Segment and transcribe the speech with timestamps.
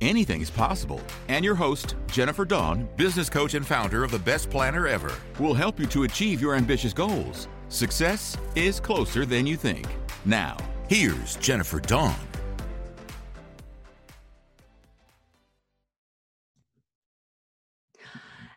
[0.00, 1.00] anything is possible.
[1.28, 5.54] And your host, Jennifer Dawn, business coach and founder of the Best Planner Ever, will
[5.54, 7.48] help you to achieve your ambitious goals.
[7.68, 9.86] Success is closer than you think.
[10.24, 10.56] Now,
[10.88, 12.29] here's Jennifer Dawn.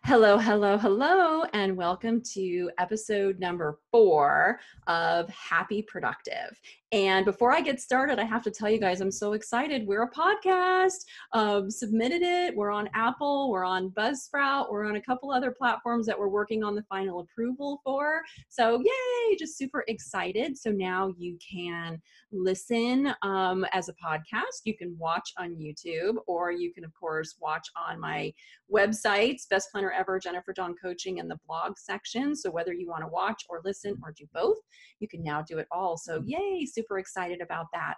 [0.06, 6.60] Hello, hello, hello, and welcome to episode number four of Happy Productive.
[6.92, 9.88] And before I get started, I have to tell you guys, I'm so excited.
[9.88, 11.06] We're a podcast.
[11.32, 12.56] Um, submitted it.
[12.56, 13.50] We're on Apple.
[13.50, 14.70] We're on Buzzsprout.
[14.70, 18.22] We're on a couple other platforms that we're working on the final approval for.
[18.50, 19.38] So, yay!
[19.40, 20.58] Just super excited.
[20.58, 22.00] So now you can
[22.32, 24.62] listen um, as a podcast.
[24.66, 28.34] You can watch on YouTube, or you can, of course, watch on my
[28.72, 32.36] websites, Best Planner Ever, Jennifer Dawn Coaching, in the blog section.
[32.36, 34.58] So whether you want to watch or listen or do both,
[35.00, 35.98] you can now do it all.
[35.98, 36.66] So, yay!
[36.66, 37.96] super excited about that.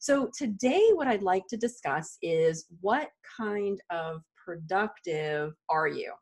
[0.00, 6.12] So, today, what I'd like to discuss is what kind of productive are you?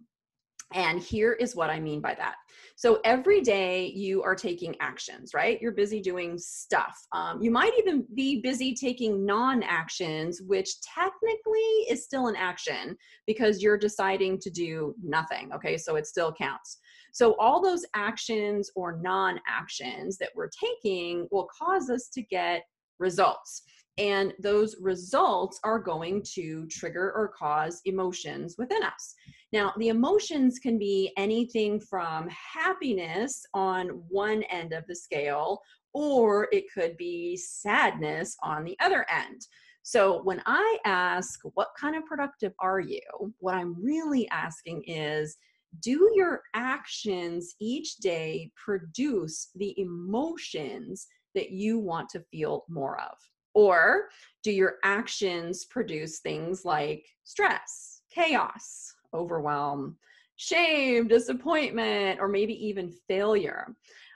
[0.75, 2.37] And here is what I mean by that.
[2.77, 5.61] So every day you are taking actions, right?
[5.61, 6.99] You're busy doing stuff.
[7.13, 12.97] Um, you might even be busy taking non actions, which technically is still an action
[13.27, 15.53] because you're deciding to do nothing.
[15.53, 16.79] Okay, so it still counts.
[17.13, 22.65] So, all those actions or non actions that we're taking will cause us to get
[22.99, 23.63] results.
[23.99, 29.15] And those results are going to trigger or cause emotions within us.
[29.53, 35.61] Now, the emotions can be anything from happiness on one end of the scale,
[35.93, 39.47] or it could be sadness on the other end.
[39.83, 43.01] So, when I ask, What kind of productive are you?
[43.41, 45.37] what I'm really asking is,
[45.81, 53.17] do your actions each day produce the emotions that you want to feel more of?
[53.55, 54.09] Or
[54.43, 59.97] do your actions produce things like stress, chaos, overwhelm,
[60.37, 63.75] shame, disappointment, or maybe even failure?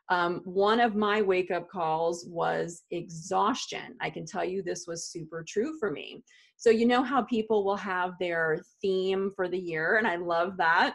[0.09, 3.97] Um, one of my wake up calls was exhaustion.
[4.01, 6.23] I can tell you this was super true for me.
[6.57, 10.57] So, you know how people will have their theme for the year, and I love
[10.59, 10.95] that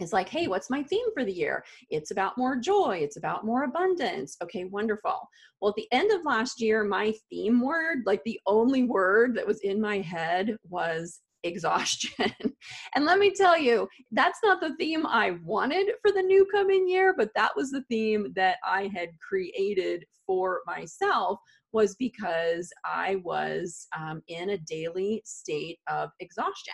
[0.00, 1.64] it's like, hey, what's my theme for the year?
[1.88, 2.98] It's about more joy.
[3.02, 4.36] It's about more abundance.
[4.42, 5.28] Okay, wonderful.
[5.60, 9.46] Well, at the end of last year, my theme word, like the only word that
[9.46, 12.32] was in my head was exhaustion.
[12.94, 16.88] and let me tell you, that's not the theme I wanted for the new coming
[16.88, 21.38] year, but that was the theme that I had created for myself
[21.74, 26.72] was because I was um, in a daily state of exhaustion.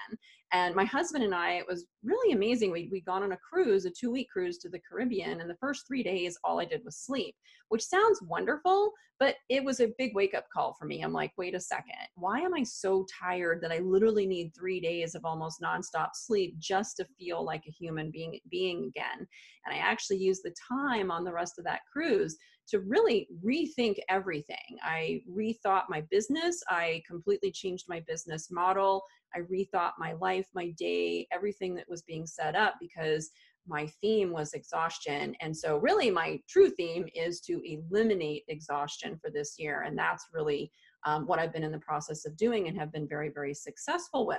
[0.52, 2.70] And my husband and I, it was really amazing.
[2.70, 5.40] We, we'd gone on a cruise, a two week cruise to the Caribbean.
[5.40, 7.34] And the first three days, all I did was sleep,
[7.70, 11.02] which sounds wonderful, but it was a big wake up call for me.
[11.02, 14.80] I'm like, wait a second, why am I so tired that I literally need three
[14.80, 19.26] days of almost nonstop sleep just to feel like a human being, being again?
[19.64, 22.36] And I actually used the time on the rest of that cruise
[22.70, 24.78] to really rethink everything.
[24.82, 26.62] I rethought my business.
[26.68, 29.02] I completely changed my business model.
[29.34, 33.30] I rethought my life, my day, everything that was being set up because
[33.66, 35.34] my theme was exhaustion.
[35.40, 39.82] And so, really, my true theme is to eliminate exhaustion for this year.
[39.82, 40.72] And that's really
[41.06, 44.26] um, what I've been in the process of doing and have been very, very successful
[44.26, 44.38] with.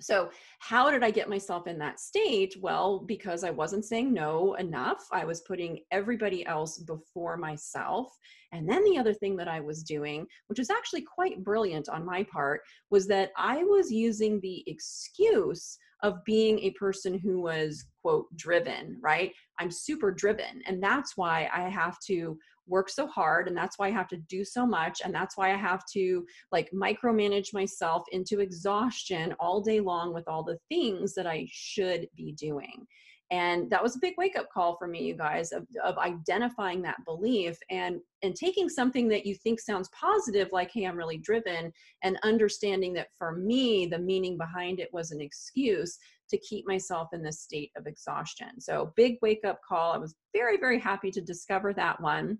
[0.00, 2.56] So, how did I get myself in that state?
[2.60, 5.06] Well, because I wasn't saying no enough.
[5.12, 8.08] I was putting everybody else before myself.
[8.52, 12.04] And then the other thing that I was doing, which was actually quite brilliant on
[12.04, 12.60] my part,
[12.90, 18.98] was that I was using the excuse of being a person who was, quote, driven,
[19.00, 19.32] right?
[19.58, 20.62] I'm super driven.
[20.66, 22.36] And that's why I have to
[22.66, 25.52] work so hard and that's why I have to do so much and that's why
[25.52, 31.14] I have to like micromanage myself into exhaustion all day long with all the things
[31.14, 32.86] that I should be doing.
[33.32, 36.82] And that was a big wake up call for me, you guys, of, of identifying
[36.82, 41.16] that belief and and taking something that you think sounds positive, like, hey, I'm really
[41.16, 41.72] driven,
[42.04, 45.98] and understanding that for me, the meaning behind it was an excuse
[46.28, 48.60] to keep myself in this state of exhaustion.
[48.60, 49.92] So big wake up call.
[49.92, 52.38] I was very, very happy to discover that one.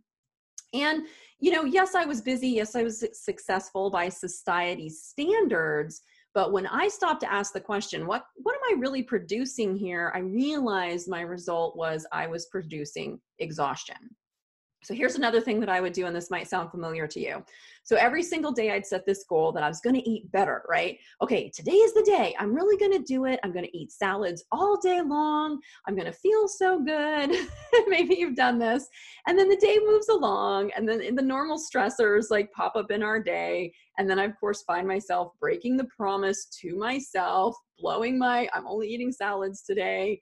[0.75, 1.07] And,
[1.39, 2.49] you know, yes, I was busy.
[2.49, 6.03] Yes, I was successful by society's standards.
[6.35, 10.13] But when I stopped to ask the question, what, what am I really producing here?
[10.15, 13.97] I realized my result was I was producing exhaustion.
[14.85, 17.45] So here's another thing that I would do, and this might sound familiar to you.
[17.85, 20.65] So every single day I'd set this goal that I was going to eat better,
[20.69, 20.99] right?
[21.21, 22.35] Okay, today is the day.
[22.39, 23.39] I'm really going to do it.
[23.45, 25.61] I'm going to eat salads all day long.
[25.87, 27.31] I'm going to feel so good.
[27.87, 28.89] Maybe you've done this.
[29.29, 33.05] And then the day moves along, and then the normal stressors like pop up in
[33.05, 33.73] our day.
[33.99, 38.67] And then I, of course, find myself breaking the promise to myself, blowing my, I'm
[38.67, 40.21] only eating salads today,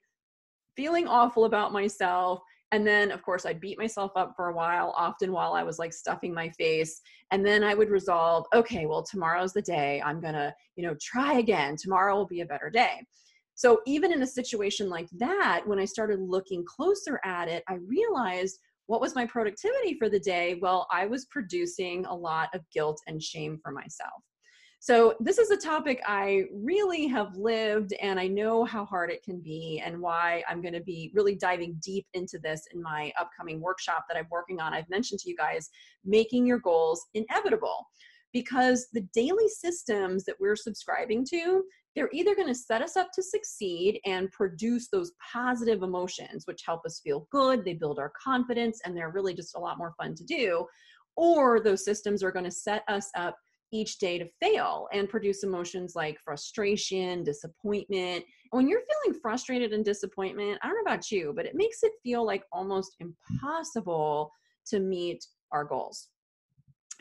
[0.75, 4.93] feeling awful about myself and then, of course, I'd beat myself up for a while,
[4.95, 7.01] often while I was like stuffing my face.
[7.31, 10.01] And then I would resolve, okay, well, tomorrow's the day.
[10.05, 11.75] I'm going to, you know, try again.
[11.75, 13.05] Tomorrow will be a better day.
[13.55, 17.75] So even in a situation like that, when I started looking closer at it, I
[17.85, 18.57] realized
[18.87, 20.57] what was my productivity for the day?
[20.61, 24.23] Well, I was producing a lot of guilt and shame for myself.
[24.83, 29.21] So, this is a topic I really have lived, and I know how hard it
[29.21, 33.13] can be, and why I'm going to be really diving deep into this in my
[33.19, 34.73] upcoming workshop that I'm working on.
[34.73, 35.69] I've mentioned to you guys
[36.03, 37.85] making your goals inevitable
[38.33, 41.63] because the daily systems that we're subscribing to
[41.95, 46.63] they're either going to set us up to succeed and produce those positive emotions which
[46.65, 49.93] help us feel good they build our confidence and they're really just a lot more
[49.97, 50.65] fun to do
[51.17, 53.35] or those systems are going to set us up
[53.71, 58.23] each day to fail and produce emotions like frustration, disappointment.
[58.23, 61.83] And when you're feeling frustrated and disappointment, I don't know about you, but it makes
[61.83, 64.31] it feel like almost impossible
[64.67, 66.09] to meet our goals.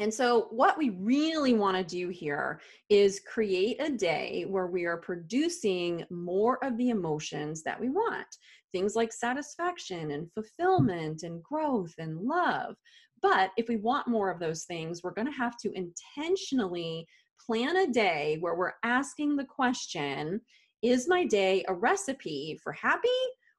[0.00, 4.87] And so, what we really want to do here is create a day where we
[4.87, 8.26] are producing more of the emotions that we want.
[8.73, 12.76] Things like satisfaction and fulfillment and growth and love.
[13.22, 17.06] But if we want more of those things, we're going to have to intentionally
[17.44, 20.40] plan a day where we're asking the question
[20.82, 23.08] Is my day a recipe for happy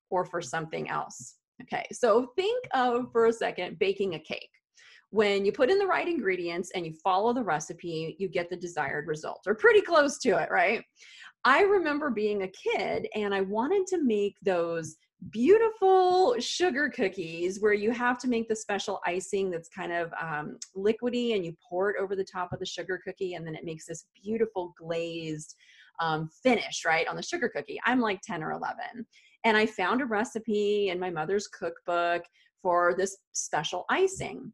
[0.09, 1.35] or for something else?
[1.61, 4.49] Okay, so think of for a second baking a cake.
[5.11, 8.55] When you put in the right ingredients and you follow the recipe, you get the
[8.55, 10.83] desired result or pretty close to it, right?
[11.43, 14.95] I remember being a kid and I wanted to make those
[15.29, 20.57] beautiful sugar cookies where you have to make the special icing that's kind of um,
[20.75, 23.63] liquidy and you pour it over the top of the sugar cookie and then it
[23.63, 25.55] makes this beautiful glazed
[25.99, 27.79] um, finish right on the sugar cookie.
[27.85, 29.05] I'm like 10 or 11
[29.43, 32.23] and i found a recipe in my mother's cookbook
[32.61, 34.51] for this special icing.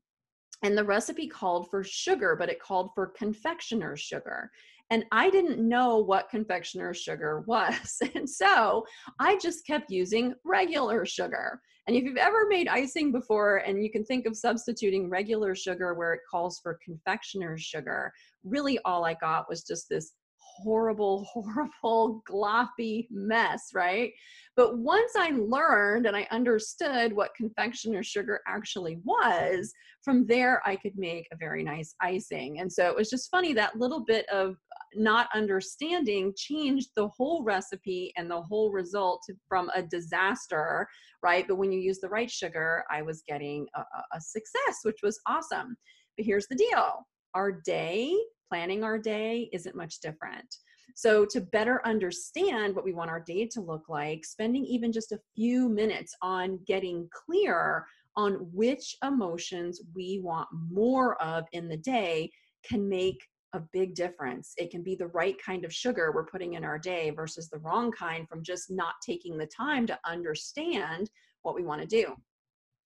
[0.64, 4.52] And the recipe called for sugar but it called for confectioner's sugar
[4.90, 8.02] and I didn't know what confectioner's sugar was.
[8.16, 8.86] And so
[9.20, 11.62] I just kept using regular sugar.
[11.88, 15.94] And if you've ever made icing before and you can think of substituting regular sugar
[15.94, 18.12] where it calls for confectioner's sugar,
[18.44, 20.14] really all I got was just this
[20.58, 24.12] horrible, horrible, gloppy mess, right?
[24.56, 29.72] But once I learned and I understood what confectioner's sugar actually was,
[30.04, 32.60] from there I could make a very nice icing.
[32.60, 34.56] And so it was just funny that little bit of
[34.96, 40.88] not understanding changed the whole recipe and the whole result from a disaster,
[41.22, 41.46] right?
[41.48, 43.82] But when you use the right sugar, I was getting a,
[44.14, 45.76] a success, which was awesome.
[46.16, 47.06] But here's the deal
[47.36, 48.18] our day,
[48.50, 50.56] planning our day, isn't much different.
[50.96, 55.12] So, to better understand what we want our day to look like, spending even just
[55.12, 57.86] a few minutes on getting clear
[58.16, 62.32] on which emotions we want more of in the day
[62.68, 63.20] can make
[63.54, 64.54] a big difference.
[64.58, 67.60] It can be the right kind of sugar we're putting in our day versus the
[67.60, 71.10] wrong kind from just not taking the time to understand
[71.44, 72.14] what we want to do.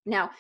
[0.06, 0.32] Now,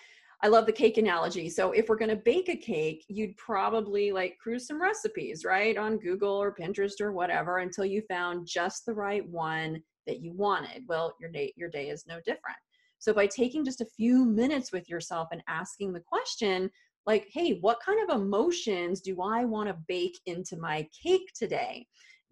[0.43, 1.49] I love the cake analogy.
[1.49, 5.77] So if we're going to bake a cake, you'd probably like cruise some recipes, right?
[5.77, 10.33] On Google or Pinterest or whatever until you found just the right one that you
[10.33, 10.83] wanted.
[10.87, 12.57] Well, your day your day is no different.
[12.97, 16.69] So by taking just a few minutes with yourself and asking the question,
[17.05, 21.85] like, hey, what kind of emotions do I want to bake into my cake today?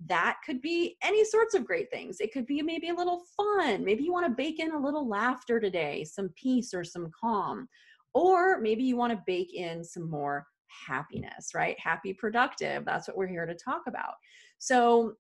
[0.06, 2.18] That could be any sorts of great things.
[2.20, 3.84] It could be maybe a little fun.
[3.84, 7.68] Maybe you want to bake in a little laughter today, some peace or some calm.
[8.14, 10.46] Or maybe you want to bake in some more
[10.88, 11.78] happiness, right?
[11.80, 12.86] Happy, productive.
[12.86, 14.14] That's what we're here to talk about.
[14.58, 15.14] So,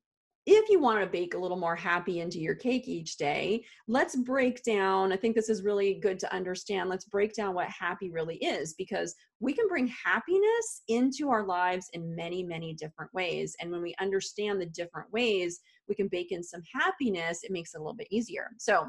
[0.45, 4.15] if you want to bake a little more happy into your cake each day, let's
[4.15, 5.11] break down.
[5.11, 6.89] I think this is really good to understand.
[6.89, 11.89] Let's break down what happy really is because we can bring happiness into our lives
[11.93, 13.55] in many, many different ways.
[13.61, 17.75] And when we understand the different ways we can bake in some happiness, it makes
[17.75, 18.49] it a little bit easier.
[18.57, 18.87] So,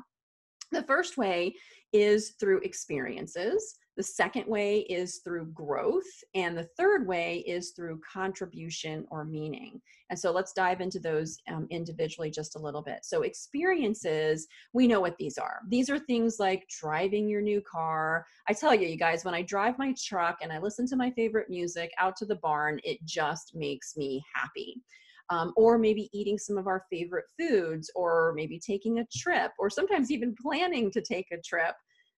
[0.73, 1.55] the first way
[1.93, 3.75] is through experiences.
[4.01, 6.09] The second way is through growth.
[6.35, 9.79] And the third way is through contribution or meaning.
[10.09, 13.01] And so let's dive into those um, individually just a little bit.
[13.03, 15.61] So, experiences, we know what these are.
[15.69, 18.25] These are things like driving your new car.
[18.49, 21.11] I tell you, you guys, when I drive my truck and I listen to my
[21.11, 24.81] favorite music out to the barn, it just makes me happy.
[25.29, 29.69] Um, or maybe eating some of our favorite foods, or maybe taking a trip, or
[29.69, 31.75] sometimes even planning to take a trip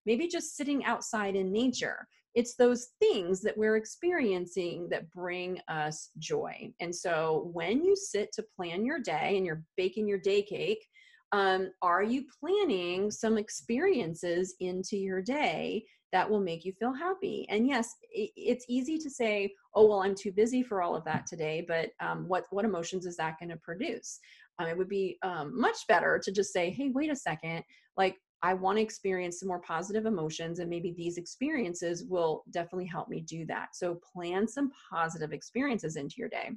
[0.07, 2.07] maybe just sitting outside in nature.
[2.35, 6.73] It's those things that we're experiencing that bring us joy.
[6.81, 10.87] And so when you sit to plan your day and you're baking your day cake,
[11.33, 17.47] um, are you planning some experiences into your day that will make you feel happy
[17.49, 21.27] and yes it's easy to say oh well i'm too busy for all of that
[21.27, 24.21] today but um, what what emotions is that going to produce
[24.59, 27.63] um, it would be um, much better to just say hey wait a second
[27.97, 32.87] like I want to experience some more positive emotions, and maybe these experiences will definitely
[32.87, 33.77] help me do that.
[33.77, 36.51] So, plan some positive experiences into your day.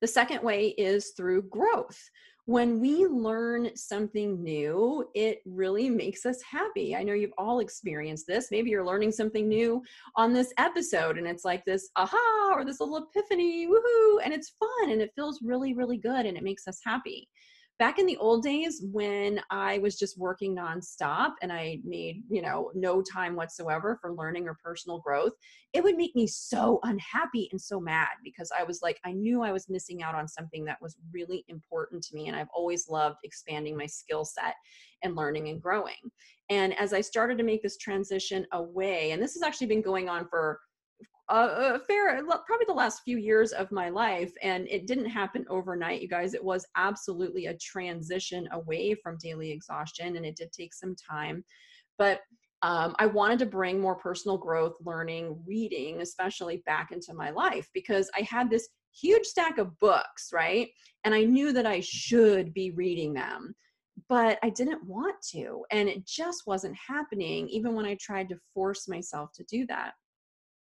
[0.00, 1.98] The second way is through growth.
[2.44, 6.94] When we learn something new, it really makes us happy.
[6.94, 8.52] I know you've all experienced this.
[8.52, 9.82] Maybe you're learning something new
[10.14, 14.54] on this episode, and it's like this aha or this little epiphany, woohoo, and it's
[14.60, 17.28] fun and it feels really, really good and it makes us happy
[17.78, 22.40] back in the old days when I was just working nonstop and I made, you
[22.40, 25.32] know, no time whatsoever for learning or personal growth,
[25.74, 29.42] it would make me so unhappy and so mad because I was like, I knew
[29.42, 32.28] I was missing out on something that was really important to me.
[32.28, 34.54] And I've always loved expanding my skill set
[35.02, 35.94] and learning and growing.
[36.48, 40.08] And as I started to make this transition away, and this has actually been going
[40.08, 40.60] on for
[41.28, 46.00] a, fair probably the last few years of my life and it didn't happen overnight
[46.00, 46.34] you guys.
[46.34, 51.44] It was absolutely a transition away from daily exhaustion and it did take some time.
[51.98, 52.20] But
[52.62, 57.68] um, i wanted to bring more personal growth learning reading especially back into my life
[57.74, 60.68] because i had this huge stack of books right?
[61.04, 63.54] And i knew that i should be reading them
[64.08, 65.64] but I didn't want to.
[65.70, 69.94] And it just wasn't happening, even when I tried to force myself to do that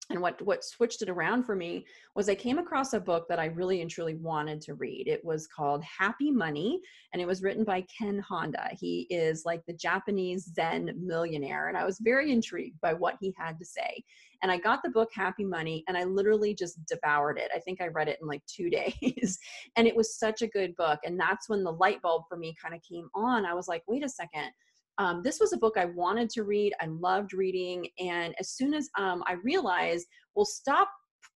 [0.09, 3.39] and what what switched it around for me was i came across a book that
[3.39, 5.07] i really and truly wanted to read.
[5.07, 6.81] It was called happy money
[7.11, 8.69] and it was written by ken honda.
[8.79, 13.33] He is like the japanese zen millionaire and i was very intrigued by what he
[13.37, 14.03] had to say.
[14.41, 17.51] And i got the book happy money and i literally just devoured it.
[17.55, 19.39] I think i read it in like two days
[19.75, 20.99] and it was such a good book.
[21.05, 23.45] And that's when the light bulb for me kind of came on.
[23.45, 24.51] I was like wait a second
[24.97, 26.73] um, this was a book I wanted to read.
[26.81, 27.87] I loved reading.
[27.99, 30.89] And as soon as um, I realized, well, stop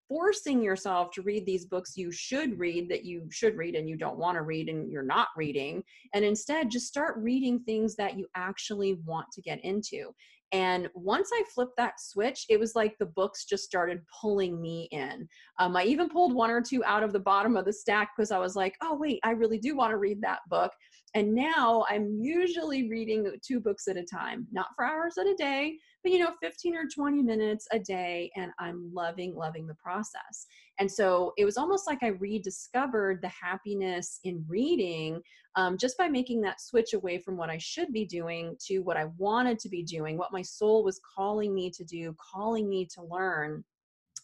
[0.08, 3.96] forcing yourself to read these books you should read that you should read and you
[3.96, 5.82] don't want to read and you're not reading.
[6.14, 10.14] And instead, just start reading things that you actually want to get into.
[10.52, 14.88] And once I flipped that switch, it was like the books just started pulling me
[14.92, 15.28] in.
[15.58, 18.30] Um, I even pulled one or two out of the bottom of the stack because
[18.30, 20.72] I was like, oh, wait, I really do want to read that book.
[21.18, 25.34] And now I'm usually reading two books at a time, not for hours at a
[25.34, 28.30] day, but you know, 15 or 20 minutes a day.
[28.36, 30.46] And I'm loving, loving the process.
[30.78, 35.20] And so it was almost like I rediscovered the happiness in reading
[35.56, 38.96] um, just by making that switch away from what I should be doing to what
[38.96, 42.86] I wanted to be doing, what my soul was calling me to do, calling me
[42.94, 43.64] to learn.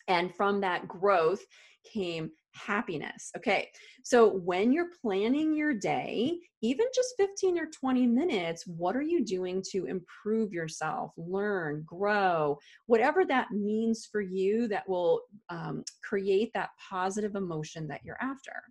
[0.07, 1.45] And from that growth
[1.93, 3.31] came happiness.
[3.37, 3.71] Okay,
[4.03, 9.25] so when you're planning your day, even just 15 or 20 minutes, what are you
[9.25, 16.51] doing to improve yourself, learn, grow, whatever that means for you that will um, create
[16.55, 18.63] that positive emotion that you're after?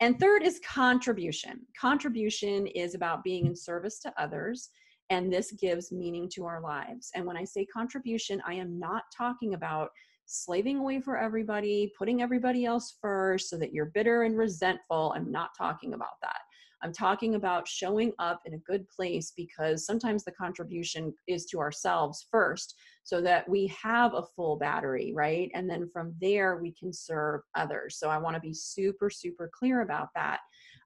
[0.00, 1.60] And third is contribution.
[1.80, 4.70] Contribution is about being in service to others
[5.10, 7.10] and this gives meaning to our lives.
[7.14, 9.90] And when I say contribution, I am not talking about
[10.26, 15.12] slaving away for everybody, putting everybody else first so that you're bitter and resentful.
[15.16, 16.38] I'm not talking about that.
[16.84, 21.58] I'm talking about showing up in a good place because sometimes the contribution is to
[21.58, 25.50] ourselves first so that we have a full battery, right?
[25.54, 27.98] And then from there, we can serve others.
[27.98, 30.40] So I want to be super, super clear about that.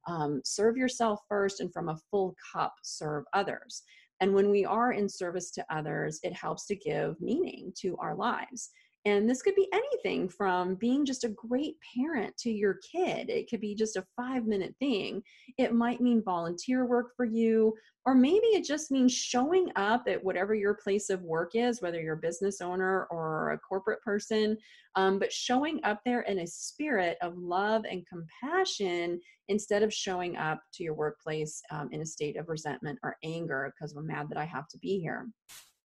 [0.07, 3.83] Um, serve yourself first, and from a full cup, serve others.
[4.21, 8.15] And when we are in service to others, it helps to give meaning to our
[8.15, 8.71] lives.
[9.09, 13.31] And this could be anything from being just a great parent to your kid.
[13.31, 15.23] It could be just a five minute thing.
[15.57, 17.73] It might mean volunteer work for you,
[18.05, 21.99] or maybe it just means showing up at whatever your place of work is, whether
[21.99, 24.59] you're a business owner or a corporate person,
[24.95, 30.37] um, but showing up there in a spirit of love and compassion instead of showing
[30.37, 34.29] up to your workplace um, in a state of resentment or anger because I'm mad
[34.29, 35.27] that I have to be here.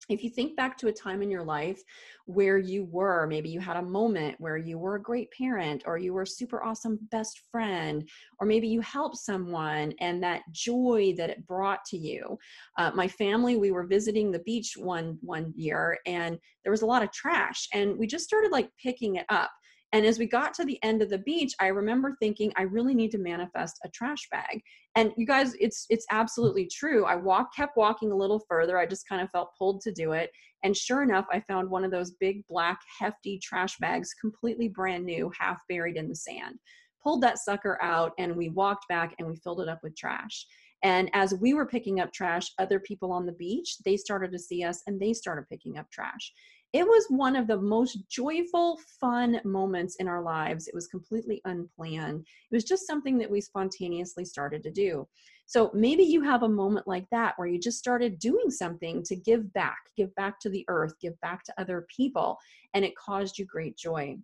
[0.09, 1.81] If you think back to a time in your life
[2.25, 5.97] where you were, maybe you had a moment where you were a great parent or
[5.97, 8.07] you were a super awesome best friend,
[8.39, 12.37] or maybe you helped someone and that joy that it brought to you.
[12.77, 16.85] Uh, my family, we were visiting the beach one one year and there was a
[16.85, 19.51] lot of trash and we just started like picking it up.
[19.93, 22.93] And as we got to the end of the beach, I remember thinking, I really
[22.93, 24.61] need to manifest a trash bag.
[24.95, 27.05] And you guys, it's it's absolutely true.
[27.05, 28.77] I walked, kept walking a little further.
[28.77, 30.31] I just kind of felt pulled to do it.
[30.63, 35.05] And sure enough, I found one of those big black hefty trash bags, completely brand
[35.05, 36.55] new, half buried in the sand.
[37.03, 40.45] Pulled that sucker out and we walked back and we filled it up with trash.
[40.83, 44.39] And as we were picking up trash, other people on the beach, they started to
[44.39, 46.31] see us and they started picking up trash
[46.75, 50.67] it was one of the most joyful, fun moments in our lives.
[50.67, 52.19] It was completely unplanned.
[52.19, 55.07] It was just something that we spontaneously started to do.
[55.45, 59.15] So maybe you have a moment like that where you just started doing something to
[59.15, 62.37] give back, give back to the earth, give back to other people,
[62.73, 64.17] and it caused you great joy.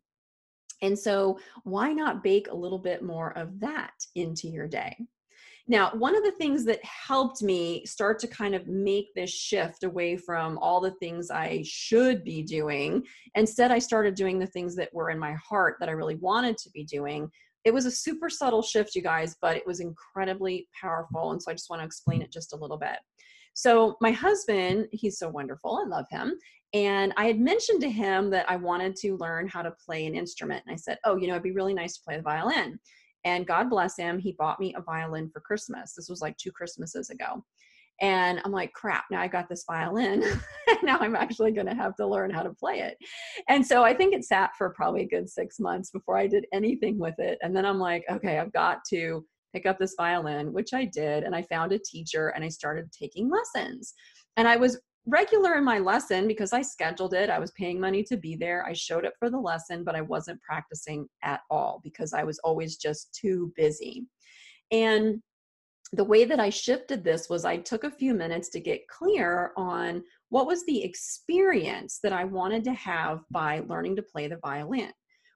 [0.82, 4.98] And so, why not bake a little bit more of that into your day?
[5.68, 9.84] Now, one of the things that helped me start to kind of make this shift
[9.84, 13.04] away from all the things I should be doing,
[13.36, 16.58] instead, I started doing the things that were in my heart that I really wanted
[16.58, 17.30] to be doing.
[17.64, 21.32] It was a super subtle shift, you guys, but it was incredibly powerful.
[21.32, 22.98] And so I just want to explain it just a little bit.
[23.54, 25.82] So, my husband, he's so wonderful.
[25.84, 26.34] I love him.
[26.74, 30.16] And I had mentioned to him that I wanted to learn how to play an
[30.16, 30.64] instrument.
[30.66, 32.80] And I said, Oh, you know, it'd be really nice to play the violin.
[33.24, 35.94] And God bless him, he bought me a violin for Christmas.
[35.94, 37.44] This was like two Christmases ago.
[38.02, 40.24] And I'm like, crap, now I got this violin.
[40.84, 42.98] now I'm actually going to have to learn how to play it.
[43.48, 46.48] And so I think it sat for probably a good six months before I did
[46.52, 47.38] anything with it.
[47.44, 49.24] And then I'm like, okay, I've got to
[49.54, 51.24] pick up this violin, which I did.
[51.24, 53.94] And I found a teacher and I started taking lessons.
[54.36, 57.30] And I was regular in my lesson because I scheduled it.
[57.30, 58.66] I was paying money to be there.
[58.66, 62.40] I showed up for the lesson, but I wasn't practicing at all because I was
[62.40, 64.06] always just too busy.
[64.72, 65.22] And
[65.94, 69.52] the way that I shifted this was I took a few minutes to get clear
[69.58, 74.38] on what was the experience that I wanted to have by learning to play the
[74.38, 74.92] violin.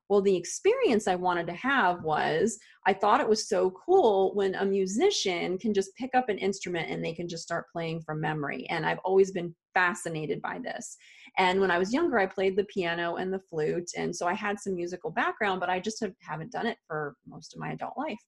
[0.09, 4.53] Well, the experience I wanted to have was I thought it was so cool when
[4.55, 8.21] a musician can just pick up an instrument and they can just start playing from
[8.21, 8.67] memory.
[8.69, 10.95] And I've always been fascinated by this.
[11.39, 13.89] And when I was younger, I played the piano and the flute.
[13.97, 17.15] And so I had some musical background, but I just have, haven't done it for
[17.27, 18.19] most of my adult life.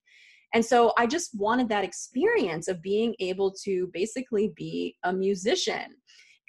[0.53, 5.95] And so I just wanted that experience of being able to basically be a musician.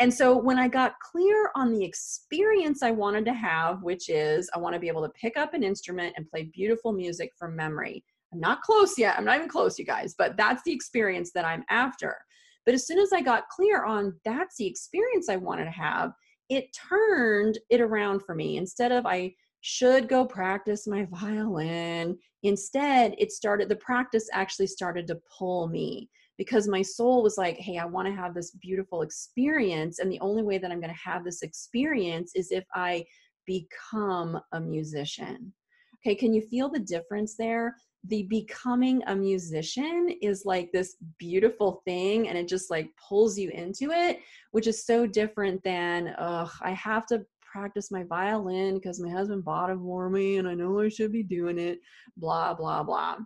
[0.01, 4.49] And so when I got clear on the experience I wanted to have, which is
[4.55, 7.57] I want to be able to pick up an instrument and play beautiful music from
[7.57, 8.05] memory.
[8.33, 9.19] I'm not close yet.
[9.19, 12.17] I'm not even close, you guys, but that's the experience that I'm after.
[12.65, 16.13] But as soon as I got clear on that's the experience I wanted to have,
[16.49, 18.57] it turned it around for me.
[18.57, 25.07] Instead of I should go practice my violin, instead, it started, the practice actually started
[25.09, 26.09] to pull me
[26.39, 29.99] because my soul was like, hey, I want to have this beautiful experience.
[29.99, 33.05] And the only way that I'm going to have this experience is if I
[33.45, 35.53] become a musician.
[36.01, 37.75] Okay, can you feel the difference there?
[38.05, 43.51] The becoming a musician is like this beautiful thing and it just like pulls you
[43.51, 44.21] into it,
[44.53, 49.45] which is so different than, ugh, I have to practice my violin because my husband
[49.45, 51.81] bought it for me and I know I should be doing it,
[52.17, 53.17] blah, blah, blah.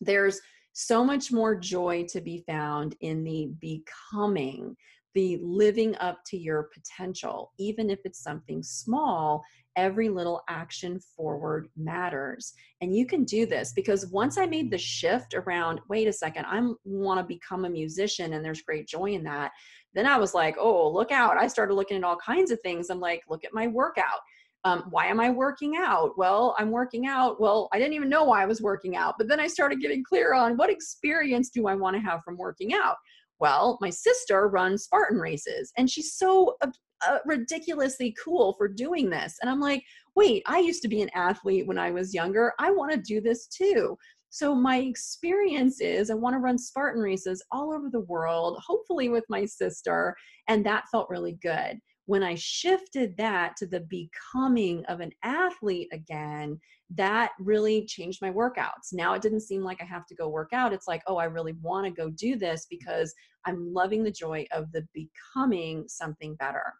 [0.00, 0.40] There's
[0.72, 4.76] so much more joy to be found in the becoming,
[5.14, 9.42] the living up to your potential, even if it's something small.
[9.76, 12.52] Every little action forward matters.
[12.80, 16.44] And you can do this because once I made the shift around, wait a second,
[16.46, 19.52] I want to become a musician and there's great joy in that.
[19.94, 21.38] Then I was like, oh, look out.
[21.38, 22.90] I started looking at all kinds of things.
[22.90, 24.20] I'm like, look at my workout
[24.64, 26.18] um, why am I working out?
[26.18, 27.40] Well, I'm working out.
[27.40, 29.14] Well, I didn't even know why I was working out.
[29.16, 32.36] But then I started getting clear on what experience do I want to have from
[32.36, 32.96] working out?
[33.38, 36.68] Well, my sister runs Spartan races and she's so uh,
[37.06, 39.38] uh, ridiculously cool for doing this.
[39.40, 39.82] And I'm like,
[40.14, 42.52] wait, I used to be an athlete when I was younger.
[42.58, 43.96] I want to do this too.
[44.28, 49.08] So my experience is I want to run Spartan races all over the world, hopefully
[49.08, 50.14] with my sister.
[50.46, 55.86] And that felt really good when I shifted that to the becoming of an athlete
[55.92, 56.58] again,
[56.96, 58.92] that really changed my workouts.
[58.92, 60.72] Now it didn't seem like I have to go work out.
[60.72, 63.14] It's like, oh, I really want to go do this because
[63.46, 66.74] I'm loving the joy of the becoming something better.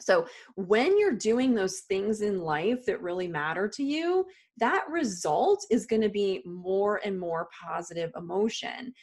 [0.00, 4.26] So, when you're doing those things in life that really matter to you,
[4.58, 8.94] that result is going to be more and more positive emotion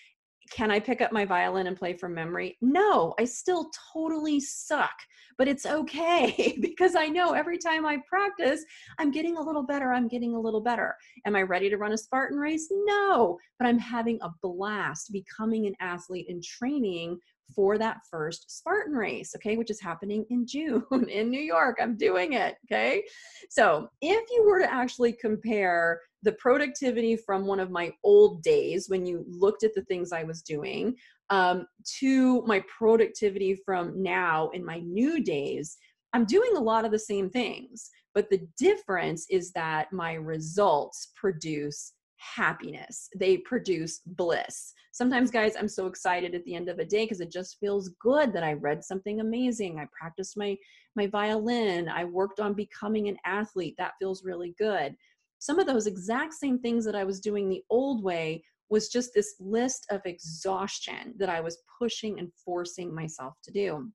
[0.54, 2.58] can I pick up my violin and play from memory?
[2.62, 4.94] No, I still totally suck,
[5.38, 8.64] but it's okay because I know every time I practice,
[9.00, 9.92] I'm getting a little better.
[9.92, 10.96] I'm getting a little better.
[11.26, 12.72] Am I ready to run a Spartan race?
[12.86, 17.18] No, but I'm having a blast becoming an athlete and training
[17.56, 21.78] for that first Spartan race, okay, which is happening in June in New York.
[21.82, 23.04] I'm doing it, okay?
[23.50, 28.88] So, if you were to actually compare the productivity from one of my old days
[28.88, 30.96] when you looked at the things I was doing
[31.30, 31.68] um,
[32.00, 35.78] to my productivity from now in my new days,
[36.14, 37.90] I'm doing a lot of the same things.
[38.14, 41.94] But the difference is that my results produce
[42.36, 44.74] happiness, they produce bliss.
[44.92, 47.90] Sometimes, guys, I'm so excited at the end of a day because it just feels
[48.00, 49.80] good that I read something amazing.
[49.80, 50.56] I practiced my
[50.96, 51.90] my violin.
[51.90, 53.76] I worked on becoming an athlete.
[53.78, 54.96] That feels really good
[55.44, 59.14] some of those exact same things that I was doing the old way was just
[59.14, 63.92] this list of exhaustion that I was pushing and forcing myself to do.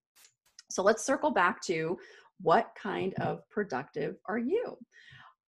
[0.70, 1.96] So let's circle back to
[2.42, 4.76] what kind of productive are you?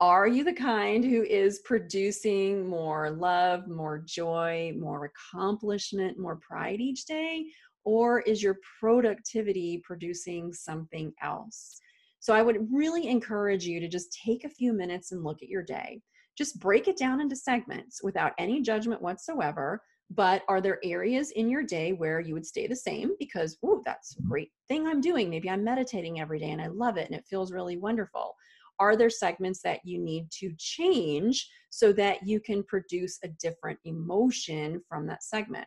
[0.01, 6.81] Are you the kind who is producing more love, more joy, more accomplishment, more pride
[6.81, 7.45] each day?
[7.85, 11.79] Or is your productivity producing something else?
[12.19, 15.49] So I would really encourage you to just take a few minutes and look at
[15.51, 16.01] your day.
[16.37, 19.83] Just break it down into segments without any judgment whatsoever.
[20.11, 23.83] But are there areas in your day where you would stay the same because, oh,
[23.85, 25.29] that's a great thing I'm doing?
[25.29, 28.35] Maybe I'm meditating every day and I love it and it feels really wonderful.
[28.81, 33.79] Are there segments that you need to change so that you can produce a different
[33.85, 35.67] emotion from that segment?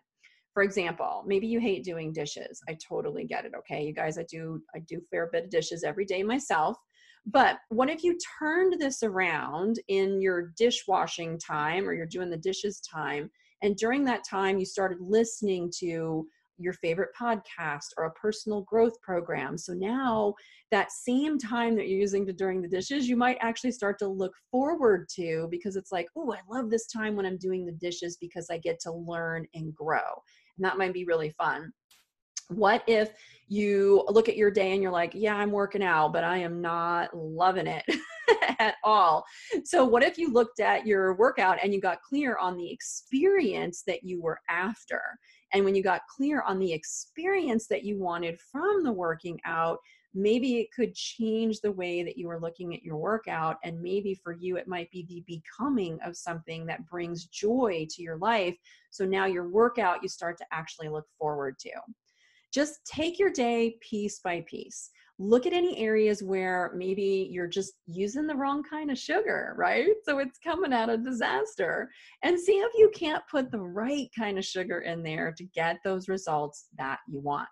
[0.54, 2.62] for example maybe you hate doing dishes.
[2.69, 3.84] I totally get it okay?
[3.86, 6.78] You guys i do i do fair bit of dishes every day myself.
[7.26, 12.38] But what if you turned this around in your dishwashing time or you're doing the
[12.38, 13.30] dishes time
[13.62, 18.99] and during that time you started listening to your favorite podcast or a personal growth
[19.01, 19.57] program.
[19.57, 20.33] So now
[20.71, 24.07] that same time that you're using to during the dishes, you might actually start to
[24.07, 27.71] look forward to because it's like, oh, I love this time when I'm doing the
[27.71, 29.99] dishes because I get to learn and grow
[30.57, 31.71] and that might be really fun
[32.49, 33.11] what if
[33.47, 36.61] you look at your day and you're like, yeah, I'm working out, but I am
[36.61, 37.83] not loving it
[38.59, 39.23] at all.
[39.63, 43.83] So, what if you looked at your workout and you got clear on the experience
[43.87, 45.01] that you were after?
[45.53, 49.79] And when you got clear on the experience that you wanted from the working out,
[50.15, 53.57] maybe it could change the way that you are looking at your workout.
[53.63, 58.01] And maybe for you, it might be the becoming of something that brings joy to
[58.01, 58.55] your life.
[58.91, 61.71] So now your workout, you start to actually look forward to.
[62.51, 67.73] Just take your day piece by piece look at any areas where maybe you're just
[67.86, 69.88] using the wrong kind of sugar, right?
[70.06, 71.89] So it's coming out a disaster.
[72.23, 75.78] And see if you can't put the right kind of sugar in there to get
[75.84, 77.47] those results that you want.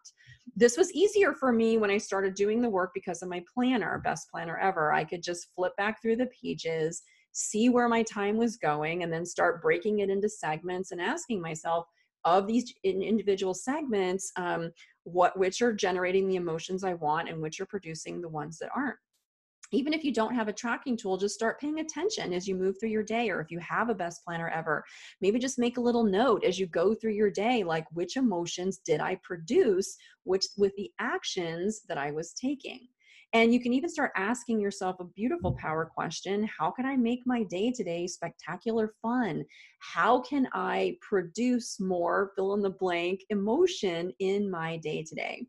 [0.56, 4.02] This was easier for me when I started doing the work because of my planner,
[4.04, 4.92] best planner ever.
[4.92, 9.14] I could just flip back through the pages, see where my time was going, and
[9.14, 11.86] then start breaking it into segments and asking myself,
[12.24, 14.72] of these individual segments um,
[15.04, 18.70] what which are generating the emotions i want and which are producing the ones that
[18.76, 18.98] aren't
[19.72, 22.76] even if you don't have a tracking tool, just start paying attention as you move
[22.80, 23.30] through your day.
[23.30, 24.84] Or if you have a best planner ever,
[25.22, 28.80] maybe just make a little note as you go through your day, like which emotions
[28.84, 32.88] did I produce, which with the actions that I was taking.
[33.34, 35.66] And you can even start asking yourself a beautiful mm-hmm.
[35.66, 39.46] power question How can I make my day today spectacular fun?
[39.80, 45.46] How can I produce more fill in the blank emotion in my day today?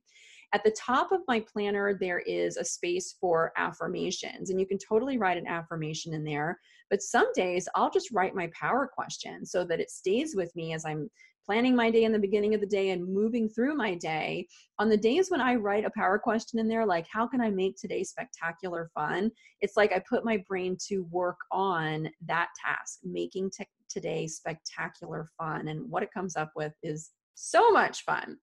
[0.54, 4.76] At the top of my planner, there is a space for affirmations, and you can
[4.76, 6.60] totally write an affirmation in there.
[6.90, 10.74] But some days I'll just write my power question so that it stays with me
[10.74, 11.10] as I'm
[11.46, 14.46] planning my day in the beginning of the day and moving through my day.
[14.78, 17.50] On the days when I write a power question in there, like, how can I
[17.50, 19.30] make today spectacular fun?
[19.60, 25.28] It's like I put my brain to work on that task, making t- today spectacular
[25.38, 25.68] fun.
[25.68, 28.36] And what it comes up with is so much fun.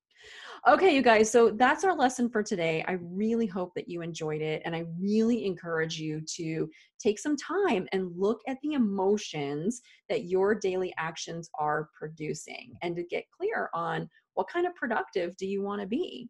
[0.67, 2.83] Okay, you guys, so that's our lesson for today.
[2.87, 4.61] I really hope that you enjoyed it.
[4.65, 10.25] And I really encourage you to take some time and look at the emotions that
[10.25, 15.47] your daily actions are producing and to get clear on what kind of productive do
[15.47, 16.29] you want to be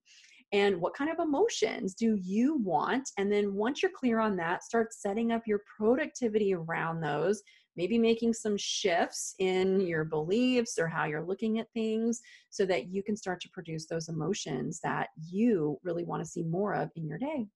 [0.51, 4.63] and what kind of emotions do you want and then once you're clear on that
[4.63, 7.43] start setting up your productivity around those
[7.75, 12.87] maybe making some shifts in your beliefs or how you're looking at things so that
[12.87, 16.89] you can start to produce those emotions that you really want to see more of
[16.95, 17.47] in your day.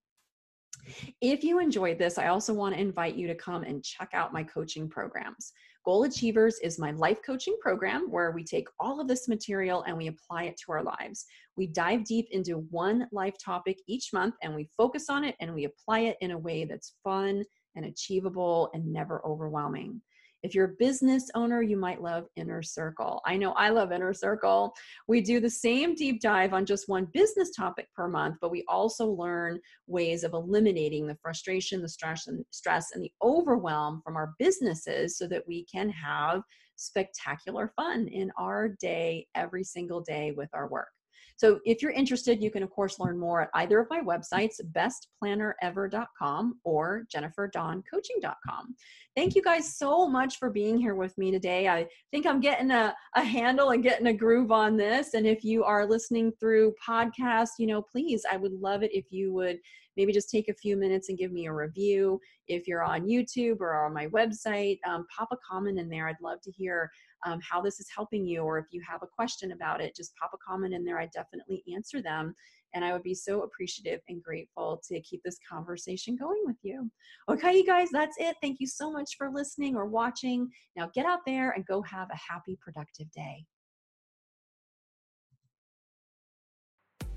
[1.22, 4.34] If you enjoyed this, I also want to invite you to come and check out
[4.34, 5.54] my coaching programs.
[5.86, 9.98] Goal Achievers is my life coaching program where we take all of this material and
[9.98, 11.26] we apply it to our lives.
[11.58, 15.54] We dive deep into one life topic each month and we focus on it and
[15.54, 17.44] we apply it in a way that's fun
[17.76, 20.02] and achievable and never overwhelming.
[20.44, 23.22] If you're a business owner, you might love Inner Circle.
[23.26, 24.74] I know I love Inner Circle.
[25.08, 28.66] We do the same deep dive on just one business topic per month, but we
[28.68, 34.18] also learn ways of eliminating the frustration, the stress and stress and the overwhelm from
[34.18, 36.42] our businesses so that we can have
[36.76, 40.90] spectacular fun in our day every single day with our work.
[41.36, 44.62] So if you're interested, you can of course learn more at either of my websites,
[44.72, 48.76] bestplannerever.com or jenniferdawncoaching.com.
[49.16, 51.68] Thank you guys so much for being here with me today.
[51.68, 55.14] I think I'm getting a, a handle and getting a groove on this.
[55.14, 59.06] And if you are listening through podcast, you know, please, I would love it if
[59.12, 59.60] you would
[59.98, 62.20] maybe just take a few minutes and give me a review.
[62.48, 66.08] If you're on YouTube or on my website, um, pop a comment in there.
[66.08, 66.90] I'd love to hear
[67.26, 70.16] um, how this is helping you, or if you have a question about it, just
[70.16, 71.00] pop a comment in there.
[71.00, 72.34] I definitely answer them.
[72.76, 76.90] And I would be so appreciative and grateful to keep this conversation going with you.
[77.30, 78.36] Okay, you guys, that's it.
[78.42, 80.50] Thank you so much for listening or watching.
[80.76, 83.46] Now get out there and go have a happy, productive day.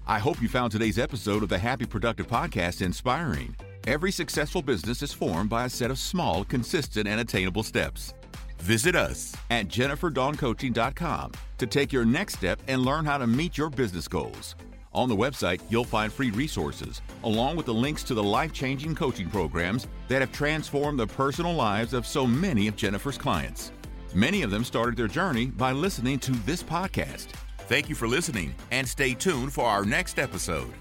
[0.09, 3.57] I hope you found today's episode of the Happy Productive Podcast inspiring.
[3.89, 8.15] Every successful business is formed by a set of small, consistent, and attainable steps.
[8.59, 13.71] Visit us at jenniferdawncoaching.com to take your next step and learn how to meet your
[13.71, 14.57] business goals.
[14.93, 18.95] On the website, you'll find free resources, along with the links to the life changing
[18.95, 23.73] coaching programs that have transformed the personal lives of so many of Jennifer's clients.
[24.15, 27.27] Many of them started their journey by listening to this podcast.
[27.69, 30.73] Thank you for listening, and stay tuned for our next episode.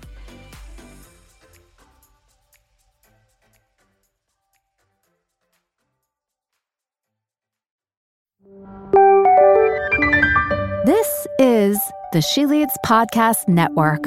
[10.85, 11.79] This is
[12.13, 14.05] the She Leads Podcast Network.